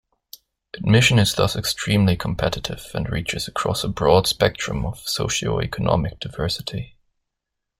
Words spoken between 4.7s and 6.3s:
of socioeconomic